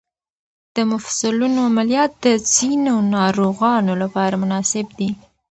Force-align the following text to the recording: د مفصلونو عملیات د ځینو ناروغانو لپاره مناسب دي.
د 0.75 0.77
مفصلونو 0.91 1.59
عملیات 1.69 2.11
د 2.25 2.27
ځینو 2.53 2.93
ناروغانو 3.15 3.93
لپاره 4.03 4.35
مناسب 4.43 4.87
دي. 4.99 5.09